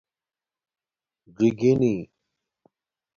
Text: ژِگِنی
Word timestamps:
ژِگِنی 1.35 1.95